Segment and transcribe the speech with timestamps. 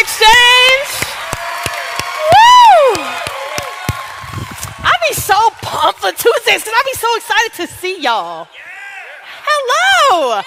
[0.00, 0.88] Exchange.
[2.32, 3.04] Woo!
[4.82, 8.48] I be so pumped for Tuesdays because I be so excited to see y'all.
[9.44, 10.40] Hello.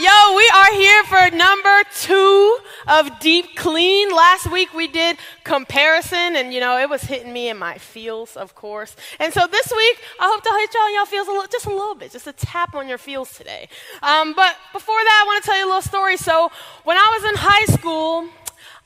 [0.00, 4.10] Yo, we are here for number two of Deep Clean.
[4.10, 8.38] Last week we did comparison, and you know, it was hitting me in my feels,
[8.38, 8.96] of course.
[9.20, 11.66] And so this week, I hope to hit y'all in y'all feels a little, just
[11.66, 13.68] a little bit, just a tap on your feels today.
[14.02, 16.16] Um, but before that, I want to tell you a little story.
[16.16, 16.50] So
[16.84, 18.28] when I was in high school,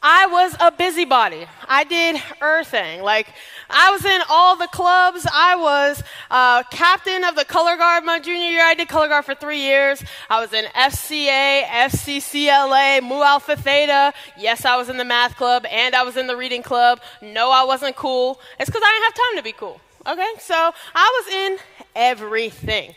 [0.03, 1.47] I was a busybody.
[1.69, 3.03] I did everything.
[3.03, 3.29] Like,
[3.71, 5.27] I was in all the clubs.
[5.33, 8.65] I was uh, captain of the color guard my junior year.
[8.65, 10.03] I did color guard for three years.
[10.29, 14.13] I was in FCA, FCCLA, Mu Alpha Theta.
[14.37, 17.01] Yes, I was in the math club and I was in the reading club.
[17.21, 18.41] No, I wasn't cool.
[18.59, 19.81] It's because I didn't have time to be cool.
[20.07, 20.33] Okay?
[20.41, 21.59] So I was in
[21.95, 22.95] everything.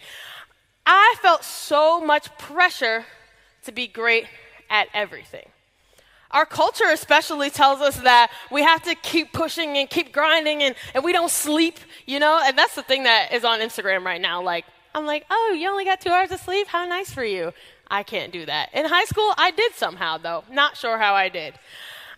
[0.87, 3.05] I felt so much pressure
[3.63, 4.25] to be great
[4.69, 5.45] at everything.
[6.35, 10.75] Our culture, especially, tells us that we have to keep pushing and keep grinding and,
[10.93, 12.41] and we don't sleep, you know?
[12.43, 14.43] And that's the thing that is on Instagram right now.
[14.43, 16.67] Like, I'm like, oh, you only got two hours of sleep?
[16.67, 17.53] How nice for you.
[17.89, 18.69] I can't do that.
[18.73, 20.43] In high school, I did somehow, though.
[20.51, 21.53] Not sure how I did.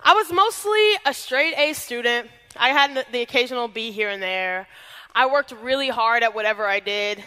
[0.02, 2.28] I was mostly a straight A student.
[2.56, 4.68] I had the occasional B here and there.
[5.14, 7.24] I worked really hard at whatever I did.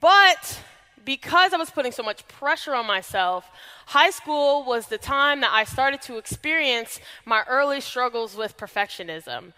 [0.00, 0.60] But
[1.04, 3.48] because I was putting so much pressure on myself,
[3.86, 9.52] high school was the time that I started to experience my early struggles with perfectionism.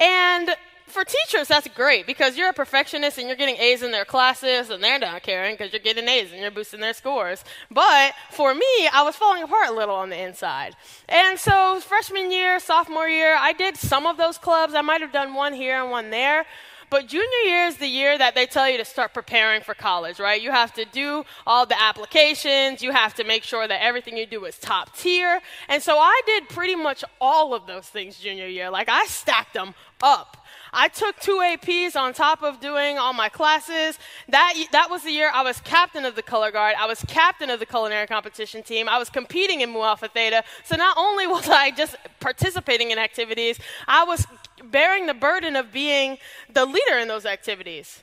[0.00, 4.04] And for teachers, that's great because you're a perfectionist and you're getting A's in their
[4.04, 7.42] classes and they're not caring because you're getting A's and you're boosting their scores.
[7.70, 10.76] But for me, I was falling apart a little on the inside.
[11.08, 14.74] And so, freshman year, sophomore year, I did some of those clubs.
[14.74, 16.44] I might have done one here and one there.
[16.94, 20.20] But junior year is the year that they tell you to start preparing for college,
[20.20, 20.40] right?
[20.40, 24.26] You have to do all the applications, you have to make sure that everything you
[24.26, 25.40] do is top tier.
[25.68, 28.70] And so I did pretty much all of those things junior year.
[28.70, 30.36] Like I stacked them up.
[30.72, 33.98] I took two APs on top of doing all my classes.
[34.28, 36.76] That, that was the year I was captain of the color guard.
[36.78, 38.88] I was captain of the culinary competition team.
[38.88, 40.44] I was competing in Mu Alpha Theta.
[40.64, 44.26] So not only was I just participating in activities, I was
[44.70, 46.18] bearing the burden of being
[46.52, 48.02] the leader in those activities.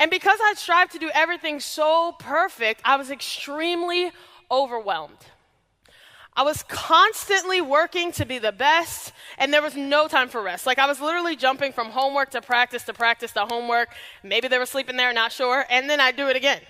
[0.00, 4.12] And because I strived to do everything so perfect, I was extremely
[4.50, 5.18] overwhelmed.
[6.36, 10.66] I was constantly working to be the best, and there was no time for rest.
[10.66, 13.88] Like, I was literally jumping from homework to practice to practice to homework.
[14.22, 15.64] Maybe they were sleeping there, not sure.
[15.68, 16.60] And then I'd do it again.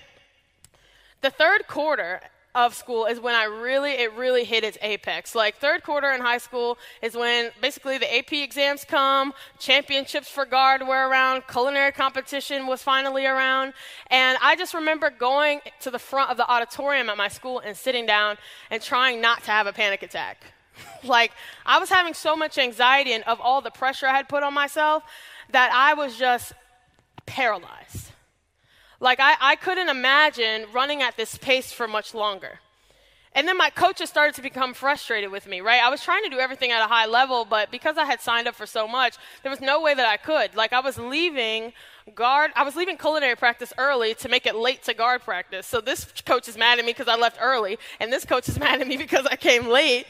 [1.21, 2.23] The third quarter,
[2.67, 5.35] of school is when I really, it really hit its apex.
[5.35, 10.45] Like third quarter in high school is when basically the AP exams come, championships for
[10.45, 13.75] guard were around, culinary competition was finally around,
[14.09, 17.77] and I just remember going to the front of the auditorium at my school and
[17.77, 18.37] sitting down
[18.71, 20.43] and trying not to have a panic attack.
[21.05, 21.31] like
[21.65, 24.53] I was having so much anxiety and of all the pressure I had put on
[24.53, 25.05] myself
[25.51, 26.53] that I was just
[27.25, 28.11] paralyzed.
[29.01, 32.61] Like, I, I couldn't imagine running at this pace for much longer.
[33.33, 35.83] And then my coaches started to become frustrated with me, right?
[35.83, 38.49] I was trying to do everything at a high level, but because I had signed
[38.49, 40.57] up for so much, there was no way that I could.
[40.57, 41.73] Like, I was leaving
[42.15, 45.67] guard, I was leaving culinary practice early to make it late to guard practice.
[45.67, 48.59] So this coach is mad at me because I left early, and this coach is
[48.67, 50.07] mad at me because I came late.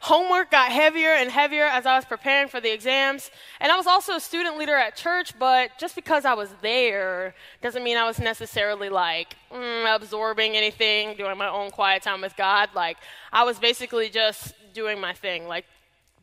[0.00, 3.30] Homework got heavier and heavier as I was preparing for the exams.
[3.60, 7.34] And I was also a student leader at church, but just because I was there
[7.60, 12.36] doesn't mean I was necessarily like mm, absorbing anything, doing my own quiet time with
[12.36, 12.70] God.
[12.74, 12.96] Like,
[13.32, 15.66] I was basically just doing my thing, like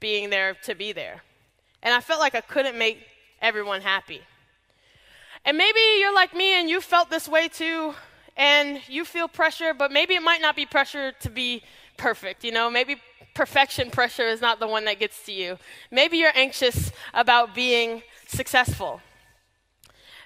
[0.02, 1.22] being there to be there.
[1.82, 3.00] And I felt like I couldn't make
[3.42, 4.22] everyone happy.
[5.46, 7.94] And maybe you're like me and you felt this way too,
[8.36, 11.64] and you feel pressure, but maybe it might not be pressure to be
[11.98, 12.70] perfect, you know?
[12.70, 12.96] Maybe
[13.34, 15.58] perfection pressure is not the one that gets to you.
[15.92, 19.02] Maybe you're anxious about being successful.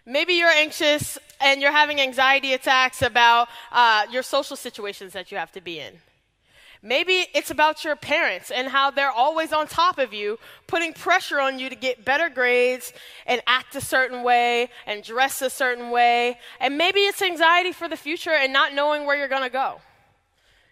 [0.06, 5.38] Maybe you're anxious and you're having anxiety attacks about uh, your social situations that you
[5.38, 5.94] have to be in.
[6.86, 10.38] Maybe it's about your parents and how they're always on top of you,
[10.68, 12.92] putting pressure on you to get better grades
[13.26, 16.38] and act a certain way and dress a certain way.
[16.60, 19.80] And maybe it's anxiety for the future and not knowing where you're going to go.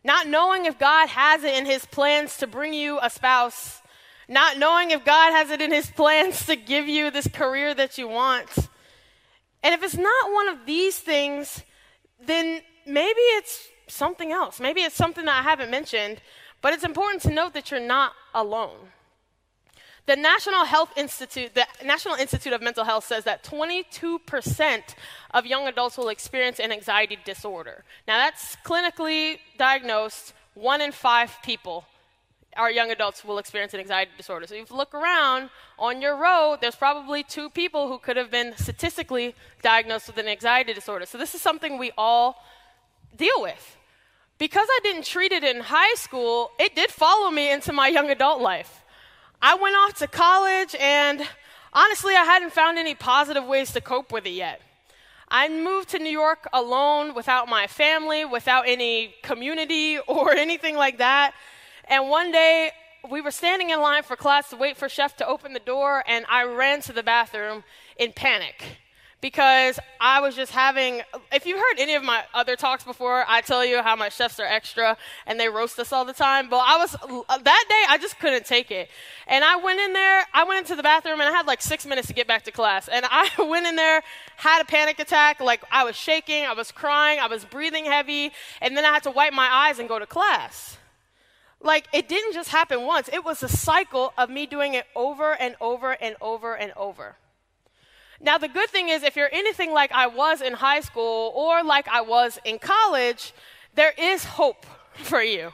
[0.03, 3.81] Not knowing if God has it in his plans to bring you a spouse.
[4.27, 7.97] Not knowing if God has it in his plans to give you this career that
[7.97, 8.49] you want.
[9.63, 11.63] And if it's not one of these things,
[12.25, 14.59] then maybe it's something else.
[14.59, 16.21] Maybe it's something that I haven't mentioned,
[16.61, 18.77] but it's important to note that you're not alone.
[20.07, 24.81] The National Health Institute, the National Institute of Mental Health says that 22%
[25.31, 27.83] of young adults will experience an anxiety disorder.
[28.07, 31.85] Now, that's clinically diagnosed, one in five people
[32.57, 34.45] our young adults will experience an anxiety disorder.
[34.47, 35.49] So if you look around
[35.79, 40.27] on your road, there's probably two people who could have been statistically diagnosed with an
[40.27, 41.05] anxiety disorder.
[41.05, 42.43] So this is something we all
[43.15, 43.77] deal with.
[44.41, 48.09] Because I didn't treat it in high school, it did follow me into my young
[48.09, 48.81] adult life.
[49.39, 51.21] I went off to college, and
[51.73, 54.59] honestly, I hadn't found any positive ways to cope with it yet.
[55.27, 60.97] I moved to New York alone, without my family, without any community or anything like
[60.97, 61.35] that.
[61.87, 62.71] And one day,
[63.11, 66.03] we were standing in line for class to wait for chef to open the door,
[66.07, 67.63] and I ran to the bathroom
[67.95, 68.79] in panic
[69.21, 71.01] because I was just having.
[71.31, 74.39] If you've heard any of my other talks before, I tell you how my chefs
[74.39, 74.97] are extra
[75.27, 76.49] and they roast us all the time.
[76.49, 78.89] But I was uh, that day, I just couldn't take it,
[79.27, 80.25] and I went in there.
[80.33, 82.51] I went into the bathroom and I had like six minutes to get back to
[82.51, 84.01] class, and I went in there,
[84.37, 85.39] had a panic attack.
[85.39, 89.03] Like I was shaking, I was crying, I was breathing heavy, and then I had
[89.03, 90.77] to wipe my eyes and go to class.
[91.63, 95.33] Like, it didn't just happen once, it was a cycle of me doing it over
[95.39, 97.17] and over and over and over.
[98.23, 101.63] Now, the good thing is, if you're anything like I was in high school or
[101.63, 103.33] like I was in college,
[103.73, 105.51] there is hope for you,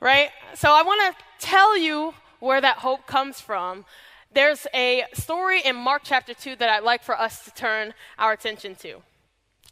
[0.00, 0.30] right?
[0.54, 3.84] So, I want to tell you where that hope comes from.
[4.32, 8.32] There's a story in Mark chapter 2 that I'd like for us to turn our
[8.32, 9.02] attention to.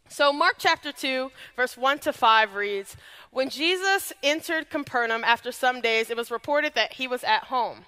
[0.09, 2.97] So, Mark chapter 2, verse 1 to 5 reads
[3.31, 7.85] When Jesus entered Capernaum after some days, it was reported that he was at home.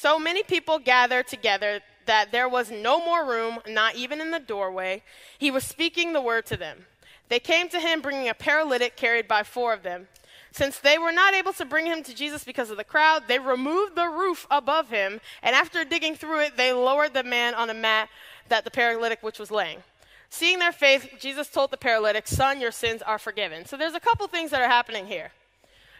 [0.00, 4.40] So many people gathered together that there was no more room, not even in the
[4.40, 5.02] doorway.
[5.38, 6.86] He was speaking the word to them.
[7.28, 10.08] They came to him, bringing a paralytic carried by four of them.
[10.50, 13.38] Since they were not able to bring him to Jesus because of the crowd, they
[13.38, 17.68] removed the roof above him, and after digging through it, they lowered the man on
[17.70, 18.08] a mat
[18.48, 19.82] that the paralytic which was laying.
[20.30, 23.66] Seeing their faith, Jesus told the paralytic, Son, your sins are forgiven.
[23.66, 25.30] So there's a couple things that are happening here.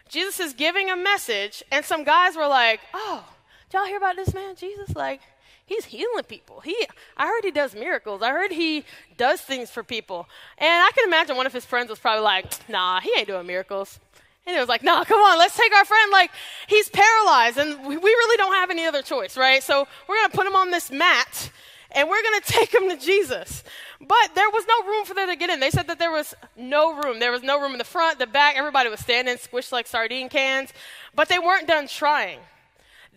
[0.07, 3.23] Jesus is giving a message, and some guys were like, Oh,
[3.71, 4.95] y'all hear about this man, Jesus?
[4.95, 5.21] Like,
[5.69, 6.59] he's healing people.
[6.59, 6.75] He,
[7.15, 8.21] I heard he does miracles.
[8.21, 8.83] I heard he
[9.15, 10.27] does things for people.
[10.57, 13.47] And I can imagine one of his friends was probably like, Nah, he ain't doing
[13.47, 13.99] miracles.
[14.45, 16.11] And he was like, nah, come on, let's take our friend.
[16.11, 16.31] Like,
[16.65, 19.61] he's paralyzed, and we really don't have any other choice, right?
[19.61, 21.51] So we're going to put him on this mat,
[21.91, 23.63] and we're going to take him to Jesus.
[24.01, 25.59] But there was no room for them to get in.
[25.59, 27.19] They said that there was no room.
[27.19, 28.55] There was no room in the front, the back.
[28.57, 30.73] Everybody was standing squished like sardine cans.
[31.13, 32.39] But they weren't done trying.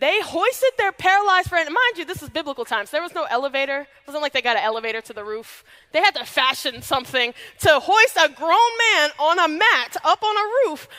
[0.03, 1.65] They hoisted their paralyzed friend.
[1.67, 2.91] Mind you, this is biblical times.
[2.91, 3.83] There was no elevator.
[3.83, 5.63] It wasn't like they got an elevator to the roof.
[5.93, 10.35] They had to fashion something to hoist a grown man on a mat up on
[10.35, 10.89] a roof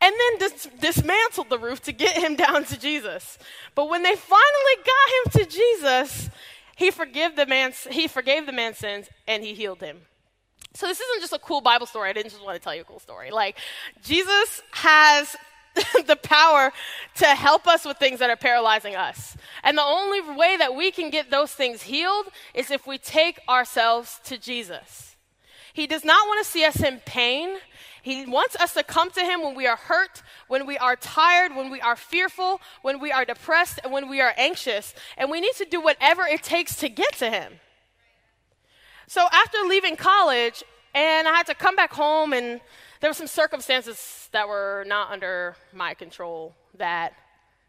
[0.00, 3.36] and then dis- dismantled the roof to get him down to Jesus.
[3.74, 6.30] But when they finally got him to Jesus,
[6.76, 10.02] he forgave the man's, he forgave the man's sins and he healed him.
[10.74, 12.10] So this isn't just a cool Bible story.
[12.10, 13.32] I didn't just want to tell you a cool story.
[13.32, 13.58] Like
[14.04, 15.34] Jesus has
[16.06, 16.72] the power
[17.16, 19.36] to help us with things that are paralyzing us.
[19.62, 23.40] And the only way that we can get those things healed is if we take
[23.48, 25.16] ourselves to Jesus.
[25.72, 27.56] He does not want to see us in pain.
[28.02, 31.56] He wants us to come to Him when we are hurt, when we are tired,
[31.56, 34.94] when we are fearful, when we are depressed, and when we are anxious.
[35.16, 37.54] And we need to do whatever it takes to get to Him.
[39.06, 40.62] So after leaving college,
[40.94, 42.60] and I had to come back home, and
[43.02, 47.12] there were some circumstances that were not under my control that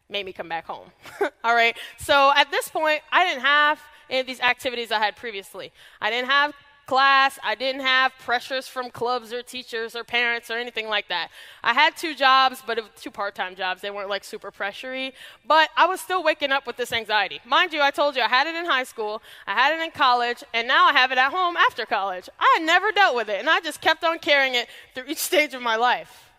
[0.08, 0.86] made me come back home.
[1.42, 1.76] All right.
[1.98, 5.72] So at this point, I didn't have any of these activities I had previously.
[6.00, 6.54] I didn't have
[6.86, 7.38] class.
[7.42, 11.30] I didn't have pressures from clubs or teachers or parents or anything like that.
[11.62, 13.80] I had two jobs, but it was two part-time jobs.
[13.80, 15.12] They weren't like super pressury,
[15.46, 17.40] but I was still waking up with this anxiety.
[17.44, 19.90] Mind you, I told you I had it in high school, I had it in
[19.90, 22.28] college, and now I have it at home after college.
[22.38, 25.18] I had never dealt with it, and I just kept on carrying it through each
[25.30, 26.30] stage of my life.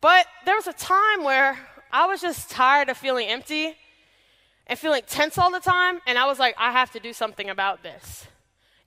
[0.00, 1.58] But there was a time where
[1.90, 3.76] I was just tired of feeling empty
[4.66, 7.48] and feeling tense all the time, and I was like, I have to do something
[7.48, 8.26] about this.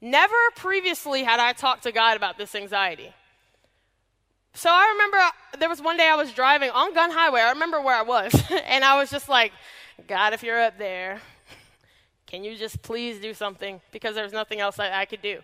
[0.01, 3.13] Never previously had I talked to God about this anxiety.
[4.53, 5.17] So I remember
[5.59, 7.41] there was one day I was driving on Gunn Highway.
[7.41, 8.33] I remember where I was.
[8.65, 9.51] and I was just like,
[10.07, 11.19] God, if you're up there,
[12.25, 13.81] can you just please do something?
[13.91, 15.39] Because there's nothing else I, I could do.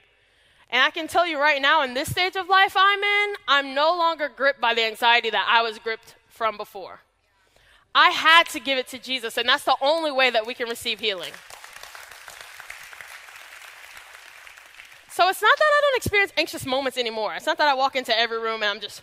[0.69, 3.75] And I can tell you right now, in this stage of life I'm in, I'm
[3.75, 7.01] no longer gripped by the anxiety that I was gripped from before.
[7.93, 10.67] I had to give it to Jesus, and that's the only way that we can
[10.67, 11.31] receive healing.
[15.15, 17.33] So it's not that I don't experience anxious moments anymore.
[17.35, 19.01] It's not that I walk into every room and I'm just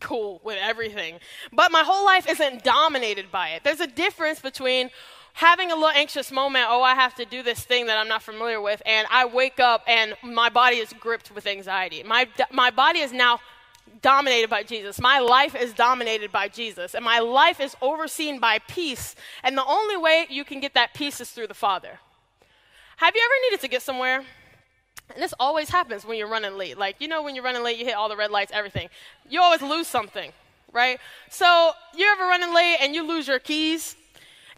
[0.00, 1.18] cool with everything.
[1.52, 3.62] But my whole life isn't dominated by it.
[3.62, 4.88] There's a difference between
[5.34, 8.22] having a little anxious moment, oh, I have to do this thing that I'm not
[8.22, 12.02] familiar with, and I wake up and my body is gripped with anxiety.
[12.04, 13.38] My, my body is now
[14.00, 14.98] dominated by Jesus.
[14.98, 16.94] My life is dominated by Jesus.
[16.94, 19.14] And my life is overseen by peace.
[19.42, 22.00] And the only way you can get that peace is through the Father.
[22.96, 24.24] Have you ever needed to get somewhere?
[25.14, 26.78] And this always happens when you're running late.
[26.78, 28.88] Like, you know, when you're running late, you hit all the red lights, everything.
[29.28, 30.32] You always lose something,
[30.72, 30.98] right?
[31.28, 33.96] So, you ever running late and you lose your keys?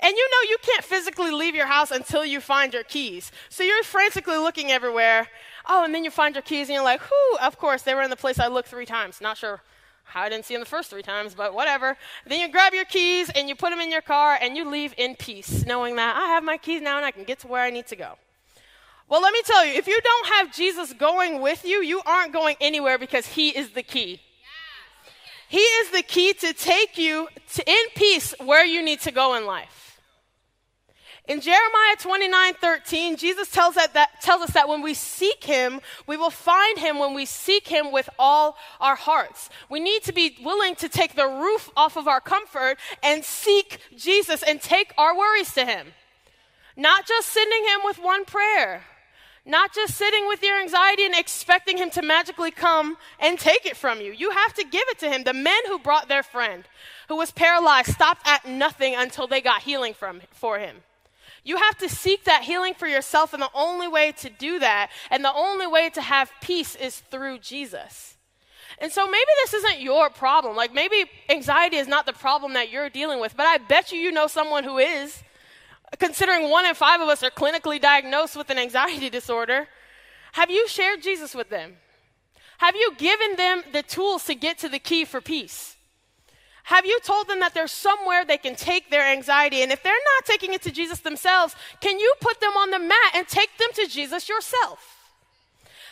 [0.02, 3.30] And you know you can't physically leave your house until you find your keys.
[3.48, 5.28] So you're frantically looking everywhere.
[5.68, 8.02] Oh, and then you find your keys and you're like, whew, of course, they were
[8.02, 9.20] in the place I looked three times.
[9.20, 9.60] Not sure
[10.02, 11.96] how I didn't see them the first three times, but whatever.
[12.26, 14.92] Then you grab your keys and you put them in your car and you leave
[14.98, 17.62] in peace, knowing that I have my keys now and I can get to where
[17.62, 18.18] I need to go.
[19.12, 22.32] Well, let me tell you, if you don't have Jesus going with you, you aren't
[22.32, 24.22] going anywhere because he is the key.
[25.50, 29.34] He is the key to take you to, in peace where you need to go
[29.34, 30.00] in life.
[31.28, 35.82] In Jeremiah 29 13, Jesus tells, that, that, tells us that when we seek him,
[36.06, 39.50] we will find him when we seek him with all our hearts.
[39.68, 43.78] We need to be willing to take the roof off of our comfort and seek
[43.94, 45.88] Jesus and take our worries to him.
[46.78, 48.84] Not just sending him with one prayer,
[49.44, 53.76] not just sitting with your anxiety and expecting him to magically come and take it
[53.76, 54.12] from you.
[54.12, 55.24] You have to give it to him.
[55.24, 56.64] The men who brought their friend
[57.08, 60.76] who was paralyzed stopped at nothing until they got healing from, for him.
[61.44, 64.90] You have to seek that healing for yourself, and the only way to do that,
[65.10, 68.16] and the only way to have peace is through Jesus.
[68.78, 70.56] And so maybe this isn't your problem.
[70.56, 73.98] Like maybe anxiety is not the problem that you're dealing with, but I bet you
[73.98, 75.22] you know someone who is.
[75.98, 79.68] Considering one in five of us are clinically diagnosed with an anxiety disorder,
[80.32, 81.76] have you shared Jesus with them?
[82.58, 85.76] Have you given them the tools to get to the key for peace?
[86.64, 89.62] Have you told them that there's somewhere they can take their anxiety?
[89.62, 92.78] And if they're not taking it to Jesus themselves, can you put them on the
[92.78, 95.02] mat and take them to Jesus yourself?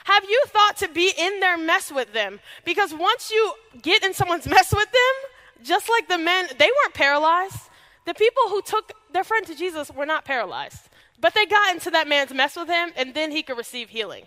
[0.04, 2.40] Have you thought to be in their mess with them?
[2.64, 3.52] Because once you
[3.83, 7.69] get in someone's mess with them, just like the men, they weren't paralyzed.
[8.07, 10.88] The people who took their friend to Jesus were not paralyzed,
[11.21, 14.25] but they got into that man's mess with him, and then he could receive healing.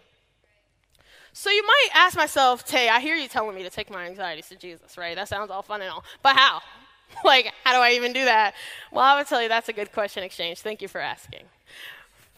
[1.34, 4.50] So you might ask myself, Tay, I hear you telling me to take my anxieties
[4.50, 5.16] to Jesus, right?
[5.16, 6.04] That sounds all fun and all.
[6.22, 6.62] But how?
[7.24, 8.54] like, how do I even do that?
[8.92, 10.60] Well, I would tell you that's a good question exchange.
[10.60, 11.44] Thank you for asking.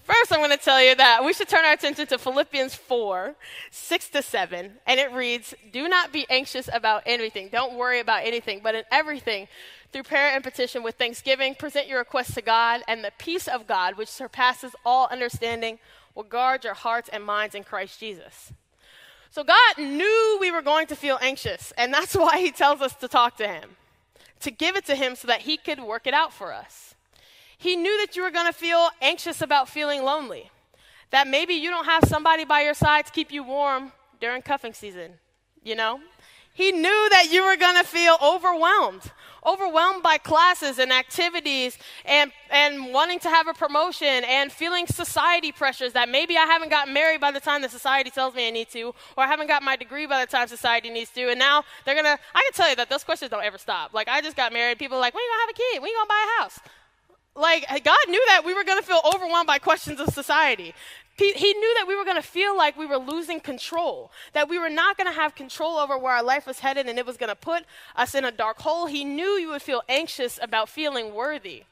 [0.06, 3.34] First, I'm going to tell you that we should turn our attention to Philippians 4,
[3.72, 7.50] 6 to 7, and it reads, Do not be anxious about anything.
[7.52, 9.48] Don't worry about anything, but in everything,
[9.92, 13.66] through prayer and petition with thanksgiving, present your requests to God, and the peace of
[13.66, 15.80] God, which surpasses all understanding,
[16.14, 18.54] will guard your hearts and minds in Christ Jesus.
[19.32, 22.94] So God knew we were going to feel anxious, and that's why He tells us
[22.98, 23.72] to talk to Him,
[24.42, 26.95] to give it to Him so that He could work it out for us.
[27.58, 30.52] He knew that you were going to feel anxious about feeling lonely,
[31.12, 34.74] that maybe you don't have somebody by your side to keep you warm during cuffing
[34.74, 35.14] season,
[35.64, 36.00] you know?
[36.54, 39.12] He knew that you were going to feel overwhelmed
[39.46, 45.52] overwhelmed by classes and activities and, and wanting to have a promotion and feeling society
[45.52, 48.52] pressures that maybe I haven't gotten married by the time the society tells me I
[48.52, 51.30] need to, or I haven't got my degree by the time society needs to.
[51.30, 53.94] And now they're going to, I can tell you that those questions don't ever stop.
[53.94, 54.80] Like, I just got married.
[54.80, 55.82] People are like, when are you going to have a kid?
[55.82, 56.60] When are you going to buy a house?
[57.36, 60.74] Like, God knew that we were going to feel overwhelmed by questions of society.
[61.18, 64.60] He knew that we were going to feel like we were losing control, that we
[64.60, 67.16] were not going to have control over where our life was headed and it was
[67.16, 67.64] going to put
[67.96, 68.86] us in a dark hole.
[68.88, 71.64] He knew you would feel anxious about feeling worthy.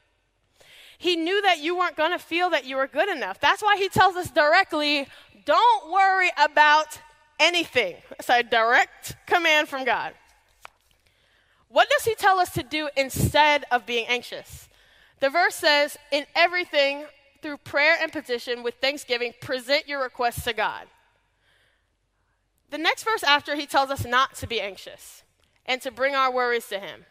[0.96, 3.38] He knew that you weren't going to feel that you were good enough.
[3.38, 5.08] That's why he tells us directly
[5.44, 6.98] don't worry about
[7.38, 7.96] anything.
[8.18, 10.14] It's a direct command from God.
[11.68, 14.68] What does he tell us to do instead of being anxious?
[15.20, 17.04] The verse says, In everything,
[17.42, 20.86] through prayer and petition with thanksgiving, present your requests to God.
[22.70, 25.22] The next verse after, he tells us not to be anxious
[25.66, 27.04] and to bring our worries to him.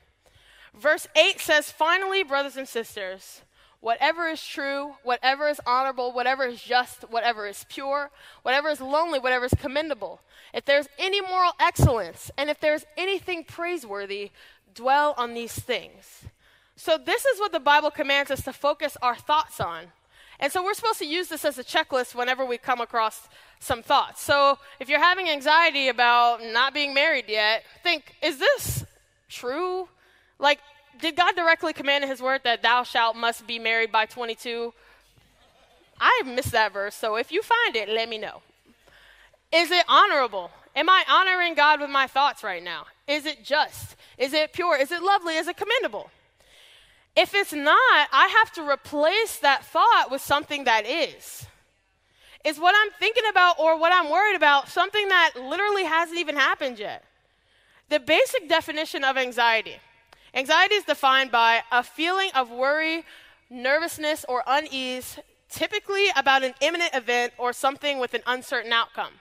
[0.74, 3.42] Verse 8 says, Finally, brothers and sisters,
[3.80, 8.10] whatever is true, whatever is honorable, whatever is just, whatever is pure,
[8.42, 10.20] whatever is lonely, whatever is commendable,
[10.54, 14.32] if there's any moral excellence, and if there's anything praiseworthy,
[14.74, 16.24] dwell on these things.
[16.76, 19.88] So, this is what the Bible commands us to focus our thoughts on
[20.40, 23.82] and so we're supposed to use this as a checklist whenever we come across some
[23.82, 24.22] thoughts.
[24.22, 28.84] So if you're having anxiety about not being married yet, think, is this
[29.30, 29.88] true?
[30.40, 30.60] Like,
[31.00, 34.74] did God directly command in His word that thou shalt must be married by 22?
[36.00, 38.42] I missed that verse, so if you find it, let me know.
[39.54, 40.52] Is it honorable?
[40.76, 42.88] Am I honoring God with my thoughts right now?
[43.08, 43.96] Is it just?
[44.18, 44.76] Is it pure?
[44.76, 45.36] Is it lovely?
[45.36, 46.10] Is it commendable?
[47.16, 51.46] If it's not, I have to replace that thought with something that is.
[52.44, 56.36] Is what I'm thinking about or what I'm worried about something that literally hasn't even
[56.36, 57.04] happened yet?
[57.90, 59.76] The basic definition of anxiety
[60.34, 63.06] anxiety is defined by a feeling of worry,
[63.52, 69.14] nervousness, or unease, typically about an imminent event or something with an uncertain outcome.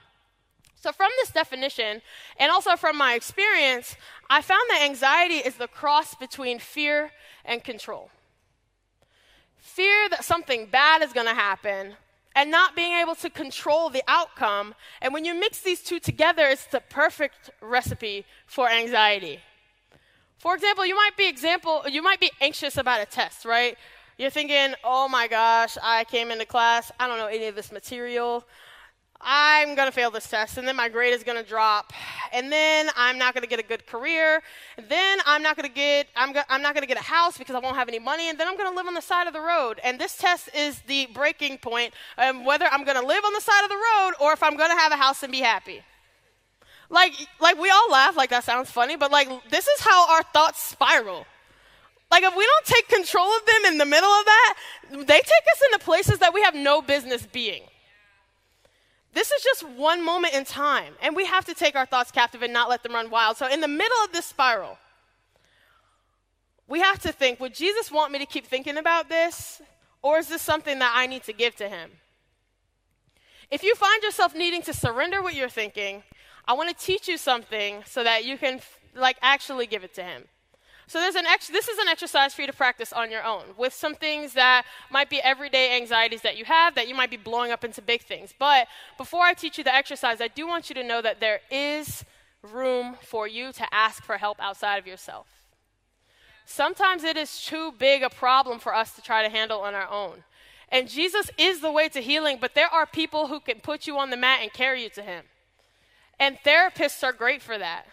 [0.83, 2.01] So, from this definition,
[2.37, 3.95] and also from my experience,
[4.29, 7.11] I found that anxiety is the cross between fear
[7.45, 8.09] and control.
[9.59, 11.93] Fear that something bad is going to happen,
[12.35, 14.75] and not being able to control the outcome.
[15.01, 19.39] And when you mix these two together, it's the perfect recipe for anxiety.
[20.37, 23.77] For example, you might be example you might be anxious about a test, right?
[24.17, 27.71] You're thinking, "Oh my gosh, I came into class, I don't know any of this
[27.71, 28.45] material.
[29.23, 31.93] I'm going to fail this test, and then my grade is going to drop,
[32.31, 34.41] and then I'm not going to get a good career,
[34.77, 37.03] and then I'm not going to get I'm, go- I'm not going to get a
[37.03, 39.01] house because I won't have any money, and then I'm going to live on the
[39.01, 39.79] side of the road.
[39.83, 43.41] And this test is the breaking point um, whether I'm going to live on the
[43.41, 45.81] side of the road or if I'm going to have a house and be happy.
[46.89, 50.23] Like, like we all laugh, like that sounds funny, but like this is how our
[50.23, 51.25] thoughts spiral.
[52.11, 54.55] Like if we don't take control of them in the middle of that,
[54.91, 57.63] they take us into places that we have no business being.
[59.13, 62.41] This is just one moment in time, and we have to take our thoughts captive
[62.41, 63.37] and not let them run wild.
[63.37, 64.79] So, in the middle of this spiral,
[66.67, 69.61] we have to think would Jesus want me to keep thinking about this,
[70.01, 71.91] or is this something that I need to give to him?
[73.51, 76.01] If you find yourself needing to surrender what you're thinking,
[76.47, 78.61] I want to teach you something so that you can
[78.95, 80.23] like actually give it to him.
[80.93, 83.95] So ex- this is an exercise for you to practice on your own with some
[83.95, 87.63] things that might be everyday anxieties that you have that you might be blowing up
[87.63, 88.31] into big things.
[88.37, 91.39] But before I teach you the exercise, I do want you to know that there
[91.49, 92.05] is
[92.43, 95.25] room for you to ask for help outside of yourself.
[96.45, 99.89] Sometimes it is too big a problem for us to try to handle on our
[99.89, 100.23] own.
[100.69, 103.97] And Jesus is the way to healing, but there are people who can put you
[103.97, 105.25] on the mat and carry you to Him.
[106.19, 107.87] And therapists are great for that.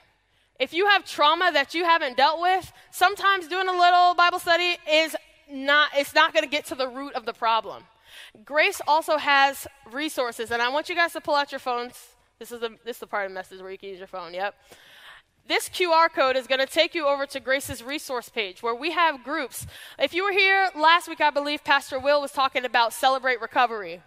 [0.60, 4.76] If you have trauma that you haven't dealt with, sometimes doing a little Bible study
[4.86, 5.16] is
[5.50, 7.84] not, it's not going to get to the root of the problem.
[8.44, 11.94] Grace also has resources, and I want you guys to pull out your phones.
[12.38, 14.06] This is the, this is the part of the message where you can use your
[14.06, 14.54] phone, yep.
[15.46, 18.90] This QR code is going to take you over to Grace's resource page where we
[18.90, 19.66] have groups.
[19.98, 24.02] If you were here last week, I believe Pastor Will was talking about Celebrate Recovery.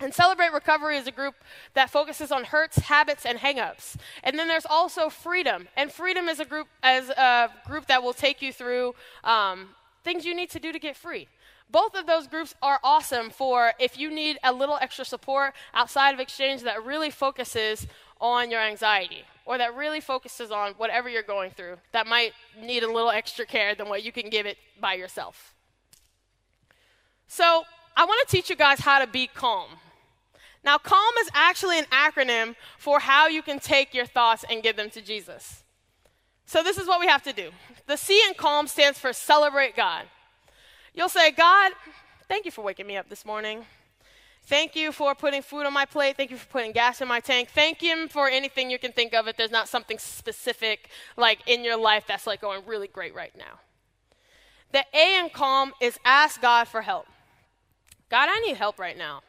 [0.00, 1.34] And Celebrate Recovery is a group
[1.74, 3.96] that focuses on hurts, habits, and hangups.
[4.22, 5.66] And then there's also Freedom.
[5.76, 9.70] And Freedom is a group as a group that will take you through um,
[10.04, 11.26] things you need to do to get free.
[11.70, 16.14] Both of those groups are awesome for if you need a little extra support outside
[16.14, 17.86] of exchange that really focuses
[18.20, 22.84] on your anxiety or that really focuses on whatever you're going through that might need
[22.84, 25.54] a little extra care than what you can give it by yourself.
[27.26, 27.64] So,
[27.96, 29.70] I want to teach you guys how to be calm.
[30.68, 34.76] Now, CALM is actually an acronym for how you can take your thoughts and give
[34.76, 35.64] them to Jesus.
[36.44, 37.52] So, this is what we have to do.
[37.86, 40.04] The C in CALM stands for celebrate God.
[40.92, 41.72] You'll say, God,
[42.28, 43.64] thank you for waking me up this morning.
[44.42, 46.18] Thank you for putting food on my plate.
[46.18, 47.48] Thank you for putting gas in my tank.
[47.48, 51.64] Thank Him for anything you can think of if there's not something specific like in
[51.64, 53.58] your life that's like going really great right now.
[54.72, 57.06] The A in calm is ask God for help.
[58.10, 59.22] God, I need help right now.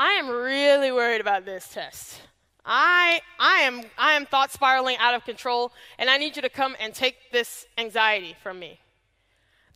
[0.00, 2.20] I am really worried about this test.
[2.64, 6.48] I, I, am, I am thought spiraling out of control, and I need you to
[6.48, 8.78] come and take this anxiety from me.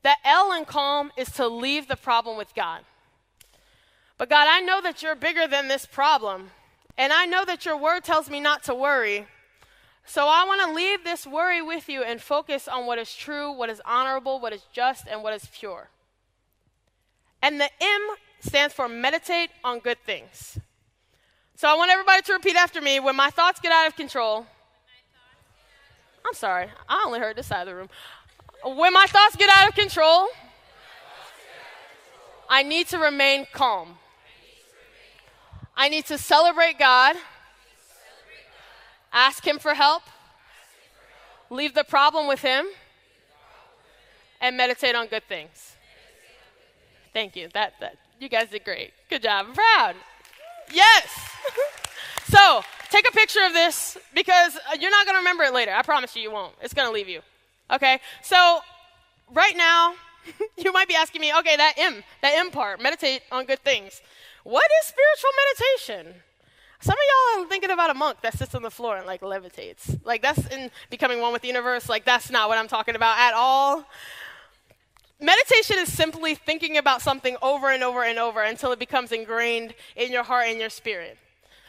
[0.05, 2.83] The L in calm is to leave the problem with God.
[4.17, 6.51] But God, I know that you're bigger than this problem,
[6.97, 9.27] and I know that your word tells me not to worry.
[10.07, 13.51] So I want to leave this worry with you and focus on what is true,
[13.51, 15.89] what is honorable, what is just, and what is pure.
[17.43, 20.59] And the M stands for meditate on good things.
[21.55, 22.99] So I want everybody to repeat after me.
[22.99, 24.47] When my thoughts get out of control,
[26.27, 27.89] I'm sorry, I only heard this side of the room.
[28.65, 30.29] When my thoughts get out of control,
[32.49, 33.97] I need to remain calm.
[35.77, 37.17] I need to celebrate God,
[39.13, 40.03] ask Him for help,
[41.49, 42.67] leave the problem with Him,
[44.41, 45.77] and meditate on good things.
[47.13, 47.49] Thank you.
[47.55, 48.93] That, that, you guys did great.
[49.11, 49.47] Good job.
[49.49, 49.97] I'm proud.
[50.73, 51.09] Yes.
[52.29, 55.73] so take a picture of this because uh, you're not going to remember it later.
[55.73, 56.55] I promise you, you won't.
[56.63, 57.21] It's going to leave you.
[57.71, 57.99] Okay?
[58.23, 58.61] So
[59.35, 59.95] right now,
[60.57, 64.01] you might be asking me, okay, that M, that M part, meditate on good things.
[64.45, 66.23] What is spiritual meditation?
[66.81, 69.21] Some of y'all are thinking about a monk that sits on the floor and like
[69.21, 70.01] levitates.
[70.05, 71.89] Like that's in becoming one with the universe.
[71.89, 73.85] Like that's not what I'm talking about at all.
[75.23, 79.73] Meditation is simply thinking about something over and over and over until it becomes ingrained
[79.95, 81.17] in your heart and your spirit.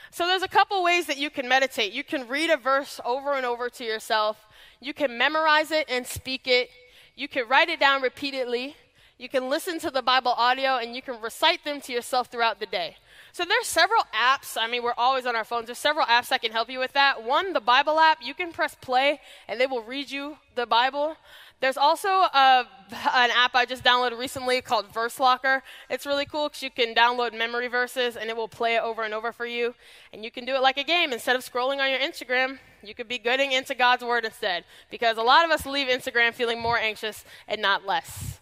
[0.09, 1.93] So there's a couple ways that you can meditate.
[1.93, 4.37] You can read a verse over and over to yourself.
[4.79, 6.71] You can memorize it and speak it.
[7.15, 8.75] You can write it down repeatedly.
[9.19, 12.59] You can listen to the Bible audio and you can recite them to yourself throughout
[12.59, 12.97] the day.
[13.33, 14.57] So there's several apps.
[14.61, 15.65] I mean, we're always on our phones.
[15.65, 17.23] There's several apps that can help you with that.
[17.23, 21.17] One, the Bible app, you can press play and they will read you the Bible.
[21.59, 25.63] There's also uh, a, an app I just downloaded recently called Verse Locker.
[25.89, 29.01] It's really cool because you can download memory verses and it will play it over
[29.01, 29.73] and over for you.
[30.13, 31.11] And you can do it like a game.
[31.11, 34.63] Instead of scrolling on your Instagram, you could be getting into God's Word instead.
[34.91, 38.39] Because a lot of us leave Instagram feeling more anxious and not less.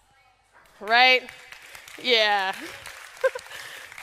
[0.82, 1.30] Right?
[2.04, 2.54] Yeah.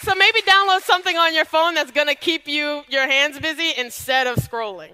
[0.02, 3.72] so maybe download something on your phone that's going to keep you your hands busy
[3.76, 4.92] instead of scrolling.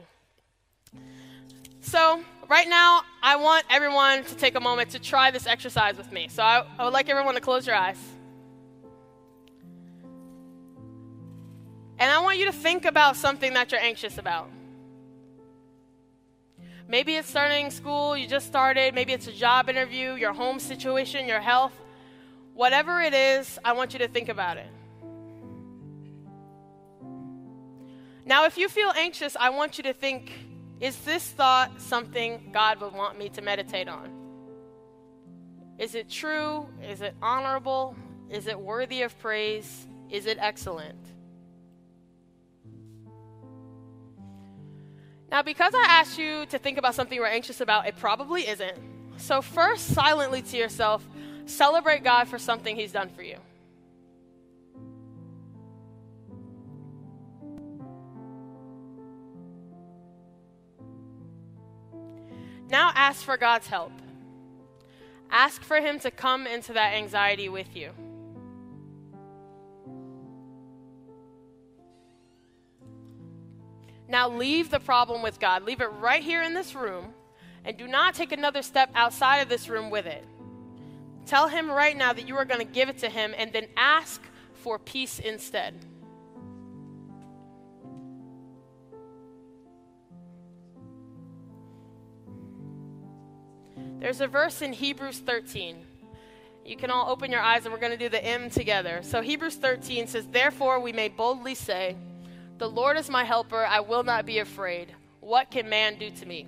[1.81, 6.11] So, right now, I want everyone to take a moment to try this exercise with
[6.11, 6.29] me.
[6.29, 7.99] So I, I would like everyone to close your eyes.
[11.99, 14.51] And I want you to think about something that you're anxious about.
[16.89, 18.95] Maybe it's starting school, you just started.
[18.95, 21.73] Maybe it's a job interview, your home situation, your health.
[22.55, 24.67] Whatever it is, I want you to think about it.
[28.27, 30.33] Now, if you feel anxious, I want you to think
[30.81, 34.11] is this thought something God would want me to meditate on?
[35.79, 36.67] Is it true?
[36.83, 37.97] Is it honorable?
[38.29, 39.87] Is it worthy of praise?
[40.11, 40.99] Is it excellent?
[45.31, 48.79] Now, because I asked you to think about something you're anxious about, it probably isn't.
[49.17, 51.07] So, first, silently to yourself,
[51.47, 53.39] celebrate God for something He's done for you.
[62.75, 63.93] Now ask for God's help.
[65.31, 67.93] Ask for Him to come into that anxiety with you.
[74.09, 75.63] Now leave the problem with God.
[75.63, 77.15] Leave it right here in this room
[77.65, 80.25] and do not take another step outside of this room with it.
[81.27, 83.69] Tell Him right now that you are going to give it to Him and then
[83.77, 84.21] ask
[84.53, 85.77] for peace instead.
[94.05, 95.79] There's a verse in Hebrews 13.
[96.63, 99.01] You can all open your eyes and we're going to do the M together.
[99.01, 101.97] So Hebrews 13 says, Therefore we may boldly say,
[102.59, 104.95] The Lord is my helper, I will not be afraid.
[105.21, 106.47] What can man do to me?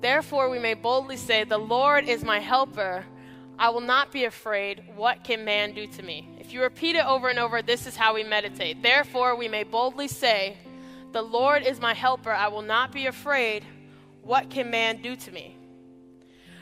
[0.00, 3.04] Therefore we may boldly say, The Lord is my helper,
[3.58, 4.84] I will not be afraid.
[4.94, 6.28] What can man do to me?
[6.38, 8.84] If you repeat it over and over, this is how we meditate.
[8.84, 10.58] Therefore we may boldly say,
[11.10, 13.64] The Lord is my helper, I will not be afraid.
[14.22, 15.56] What can man do to me?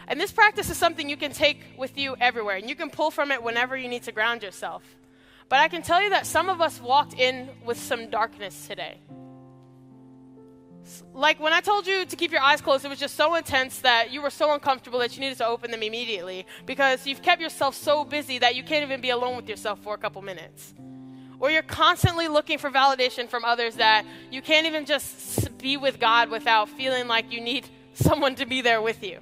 [0.08, 3.10] And this practice is something you can take with you everywhere, and you can pull
[3.10, 4.84] from it whenever you need to ground yourself.
[5.48, 9.00] But I can tell you that some of us walked in with some darkness today.
[11.12, 13.80] Like when I told you to keep your eyes closed, it was just so intense
[13.80, 17.40] that you were so uncomfortable that you needed to open them immediately because you've kept
[17.42, 20.74] yourself so busy that you can't even be alone with yourself for a couple minutes
[21.38, 26.00] or you're constantly looking for validation from others that you can't even just be with
[26.00, 29.20] God without feeling like you need someone to be there with you.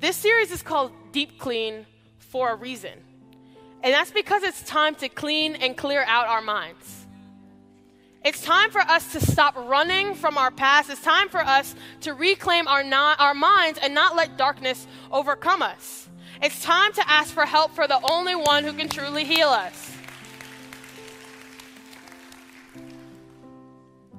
[0.00, 1.86] This series is called Deep Clean
[2.18, 2.92] for a reason.
[3.82, 7.06] And that's because it's time to clean and clear out our minds.
[8.24, 10.88] It's time for us to stop running from our past.
[10.90, 12.84] It's time for us to reclaim our,
[13.18, 16.08] our minds and not let darkness overcome us.
[16.40, 19.90] It's time to ask for help for the only one who can truly heal us.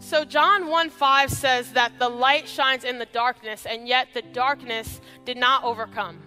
[0.03, 4.21] So, John 1 5 says that the light shines in the darkness, and yet the
[4.21, 6.19] darkness did not overcome.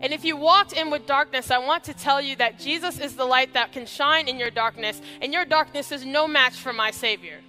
[0.00, 3.14] And if you walked in with darkness, I want to tell you that Jesus is
[3.14, 6.72] the light that can shine in your darkness, and your darkness is no match for
[6.72, 7.40] my Savior.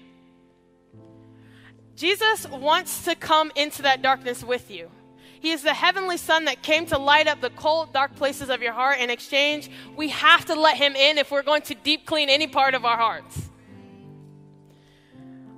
[1.95, 4.91] Jesus wants to come into that darkness with you.
[5.39, 8.61] He is the heavenly Son that came to light up the cold, dark places of
[8.61, 8.99] your heart.
[8.99, 12.45] In exchange, we have to let Him in if we're going to deep clean any
[12.45, 13.49] part of our hearts.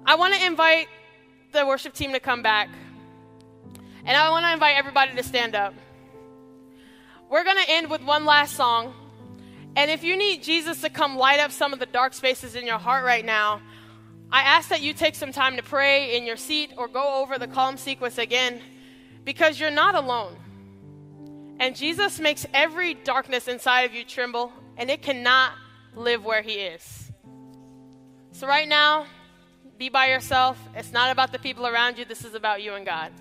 [0.06, 0.88] I want to invite
[1.52, 2.70] the worship team to come back.
[4.06, 5.74] And I want to invite everybody to stand up.
[7.30, 8.94] We're going to end with one last song.
[9.76, 12.68] And if you need Jesus to come light up some of the dark spaces in
[12.68, 13.62] your heart right now,
[14.32, 17.40] I ask that you take some time to pray in your seat or go over
[17.40, 18.62] the calm sequence again
[19.24, 20.38] because you're not alone.
[21.60, 25.54] And Jesus makes every darkness inside of you tremble, and it cannot
[25.96, 27.12] live where He is.
[28.34, 29.06] So, right now,
[29.78, 30.58] be by yourself.
[30.76, 33.12] It's not about the people around you, this is about you and God.